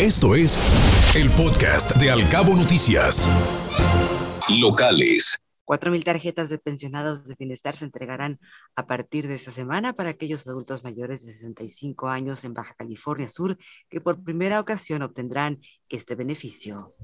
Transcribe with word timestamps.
Esto 0.00 0.36
es 0.36 0.56
el 1.16 1.28
podcast 1.30 1.96
de 1.96 2.12
Alcabo 2.12 2.54
Noticias. 2.54 3.28
Locales. 4.48 5.40
4.000 5.64 6.04
tarjetas 6.04 6.48
de 6.48 6.58
pensionados 6.58 7.26
de 7.26 7.34
bienestar 7.36 7.76
se 7.76 7.84
entregarán 7.84 8.38
a 8.76 8.86
partir 8.86 9.26
de 9.26 9.34
esta 9.34 9.50
semana 9.50 9.94
para 9.94 10.10
aquellos 10.10 10.46
adultos 10.46 10.84
mayores 10.84 11.26
de 11.26 11.32
65 11.32 12.06
años 12.06 12.44
en 12.44 12.54
Baja 12.54 12.74
California 12.78 13.28
Sur 13.28 13.58
que 13.88 14.00
por 14.00 14.22
primera 14.22 14.60
ocasión 14.60 15.02
obtendrán 15.02 15.58
este 15.88 16.14
beneficio. 16.14 16.94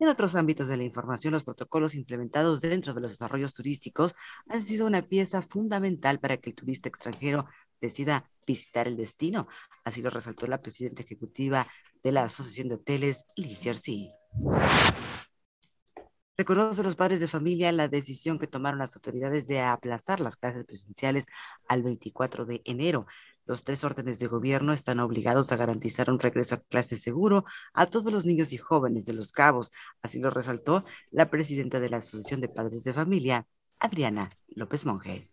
En 0.00 0.08
otros 0.08 0.34
ámbitos 0.34 0.68
de 0.68 0.76
la 0.76 0.84
información, 0.84 1.32
los 1.32 1.44
protocolos 1.44 1.94
implementados 1.94 2.60
dentro 2.60 2.94
de 2.94 3.00
los 3.00 3.12
desarrollos 3.12 3.52
turísticos 3.52 4.14
han 4.48 4.62
sido 4.64 4.86
una 4.86 5.02
pieza 5.02 5.40
fundamental 5.40 6.18
para 6.18 6.36
que 6.36 6.50
el 6.50 6.56
turista 6.56 6.88
extranjero 6.88 7.46
decida 7.84 8.30
visitar 8.46 8.88
el 8.88 8.96
destino. 8.96 9.46
Así 9.84 10.02
lo 10.02 10.10
resaltó 10.10 10.46
la 10.46 10.62
presidenta 10.62 11.02
ejecutiva 11.02 11.66
de 12.02 12.12
la 12.12 12.24
Asociación 12.24 12.68
de 12.68 12.76
Hoteles, 12.76 13.24
Liz 13.36 13.66
Arcí. 13.66 14.10
Reconoce 16.36 16.82
los 16.82 16.96
padres 16.96 17.20
de 17.20 17.28
familia 17.28 17.70
la 17.70 17.86
decisión 17.86 18.38
que 18.38 18.48
tomaron 18.48 18.80
las 18.80 18.96
autoridades 18.96 19.46
de 19.46 19.60
aplazar 19.60 20.18
las 20.18 20.36
clases 20.36 20.64
presenciales 20.64 21.26
al 21.68 21.82
24 21.82 22.44
de 22.44 22.60
enero. 22.64 23.06
Los 23.46 23.62
tres 23.62 23.84
órdenes 23.84 24.18
de 24.18 24.26
gobierno 24.26 24.72
están 24.72 24.98
obligados 25.00 25.52
a 25.52 25.56
garantizar 25.56 26.10
un 26.10 26.18
regreso 26.18 26.56
a 26.56 26.60
clase 26.60 26.96
seguro 26.96 27.44
a 27.74 27.86
todos 27.86 28.12
los 28.12 28.24
niños 28.24 28.52
y 28.52 28.56
jóvenes 28.56 29.04
de 29.04 29.12
los 29.12 29.30
cabos. 29.30 29.70
Así 30.02 30.18
lo 30.18 30.30
resaltó 30.30 30.82
la 31.10 31.30
presidenta 31.30 31.78
de 31.78 31.90
la 31.90 31.98
Asociación 31.98 32.40
de 32.40 32.48
Padres 32.48 32.82
de 32.84 32.94
Familia, 32.94 33.46
Adriana 33.78 34.30
López 34.48 34.86
Monge. 34.86 35.30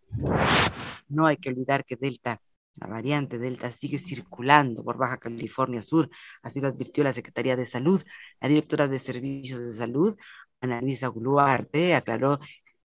No 1.08 1.25
hay 1.25 1.38
que 1.38 1.49
olvidar 1.49 1.86
que 1.86 1.95
Delta 1.95 2.41
la 2.75 2.88
variante 2.88 3.38
Delta 3.38 3.71
sigue 3.71 3.99
circulando 3.99 4.84
por 4.84 4.98
Baja 4.98 5.17
California 5.17 5.81
Sur, 5.81 6.09
así 6.41 6.61
lo 6.61 6.67
advirtió 6.67 7.03
la 7.03 7.13
Secretaría 7.13 7.55
de 7.55 7.67
Salud. 7.67 8.02
La 8.39 8.47
directora 8.47 8.88
de 8.88 8.99
Servicios 8.99 9.59
de 9.59 9.73
Salud, 9.73 10.16
Annalisa 10.61 11.08
Guluarte, 11.08 11.95
aclaró 11.95 12.39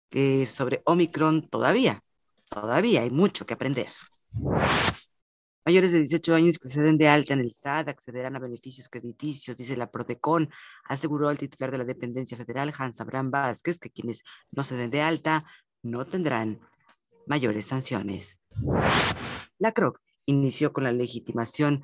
que 0.09 0.45
sobre 0.45 0.81
Omicron 0.86 1.50
todavía, 1.50 2.02
todavía 2.50 3.02
hay 3.02 3.11
mucho 3.11 3.45
que 3.45 3.53
aprender. 3.53 3.88
Mayores 5.66 5.92
de 5.92 6.00
18 6.00 6.33
años 6.33 6.59
que 6.59 6.70
se 6.70 6.81
den 6.81 6.98
de 6.98 7.09
alta 7.09 7.33
en 7.33 7.42
el 7.42 7.52
SAT 7.52 7.89
accederán 7.89 8.38
a 8.38 8.39
beneficios 8.39 8.88
crediticios, 8.88 9.58
dice 9.58 9.75
la 9.75 9.92
Prodecon, 9.92 10.50
aseguró 10.86 11.30
el 11.30 11.38
titular 11.38 11.72
de 11.72 11.78
la 11.78 11.83
dependencia 11.83 12.38
federal, 12.38 12.73
Hans 12.78 13.02
Abraham 13.02 13.31
Vázquez, 13.31 13.78
que 13.78 13.89
quienes 13.89 14.23
no 14.52 14.64
se 14.64 14.78
den 14.78 14.89
de 14.89 15.02
alta 15.02 15.44
no 15.83 16.05
tendrán 16.05 16.61
mayores 17.25 17.66
sanciones. 17.66 18.39
La 19.59 19.72
CROC 19.72 20.00
inició 20.25 20.73
con 20.73 20.83
la 20.83 20.91
legitimación 20.91 21.81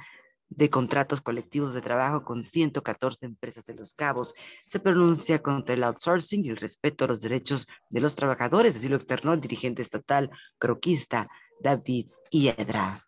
de 0.49 0.69
contratos 0.69 1.21
colectivos 1.21 1.73
de 1.73 1.81
trabajo 1.81 2.23
con 2.23 2.43
114 2.43 3.25
empresas 3.25 3.65
de 3.65 3.73
los 3.73 3.93
cabos. 3.93 4.33
Se 4.65 4.80
pronuncia 4.80 5.41
contra 5.41 5.73
el 5.75 5.83
outsourcing 5.83 6.45
y 6.45 6.49
el 6.49 6.57
respeto 6.57 7.05
a 7.05 7.07
los 7.07 7.21
derechos 7.21 7.67
de 7.89 8.02
los 8.02 8.15
trabajadores, 8.15 8.75
así 8.75 8.88
lo 8.88 8.95
externó 8.95 9.33
el 9.33 9.41
dirigente 9.41 9.81
estatal 9.81 10.30
croquista 10.59 11.27
David 11.59 12.07
Hiedra. 12.30 13.05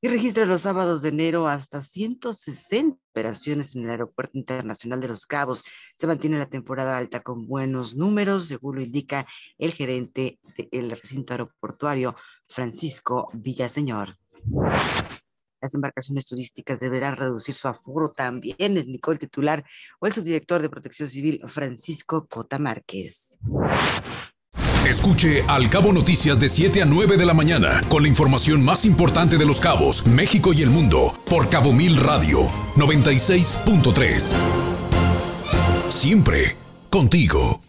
Y 0.00 0.08
registra 0.08 0.44
los 0.44 0.60
sábados 0.60 1.00
de 1.00 1.08
enero 1.08 1.48
hasta 1.48 1.80
160 1.80 2.98
operaciones 3.10 3.74
en 3.74 3.84
el 3.84 3.90
Aeropuerto 3.90 4.36
Internacional 4.36 5.00
de 5.00 5.08
Los 5.08 5.24
Cabos. 5.24 5.64
Se 5.98 6.06
mantiene 6.06 6.36
la 6.36 6.50
temporada 6.50 6.98
alta 6.98 7.20
con 7.20 7.46
buenos 7.46 7.96
números, 7.96 8.48
según 8.48 8.76
lo 8.76 8.82
indica 8.82 9.26
el 9.56 9.72
gerente 9.72 10.38
del 10.70 10.90
recinto 10.90 11.32
aeroportuario, 11.32 12.16
Francisco 12.48 13.28
Villaseñor. 13.32 14.16
Las 15.60 15.74
embarcaciones 15.74 16.26
turísticas 16.26 16.78
deberán 16.78 17.16
reducir 17.16 17.54
su 17.54 17.68
aforo 17.68 18.10
también, 18.10 18.56
indicó 18.76 19.12
el 19.12 19.18
titular 19.18 19.64
o 19.98 20.06
el 20.06 20.12
subdirector 20.12 20.60
de 20.60 20.68
Protección 20.68 21.08
Civil, 21.08 21.40
Francisco 21.46 22.26
Cota 22.26 22.58
Márquez. 22.58 23.38
Escuche 24.86 25.42
Al 25.48 25.70
Cabo 25.70 25.94
Noticias 25.94 26.38
de 26.38 26.50
7 26.50 26.82
a 26.82 26.84
9 26.84 27.16
de 27.16 27.24
la 27.24 27.32
mañana 27.32 27.80
con 27.88 28.02
la 28.02 28.08
información 28.08 28.62
más 28.62 28.84
importante 28.84 29.38
de 29.38 29.46
los 29.46 29.58
cabos, 29.58 30.06
México 30.06 30.52
y 30.52 30.60
el 30.60 30.68
mundo 30.68 31.14
por 31.24 31.48
Cabo 31.48 31.72
Mil 31.72 31.96
Radio 31.96 32.40
96.3. 32.76 34.34
Siempre 35.88 36.56
contigo. 36.90 37.60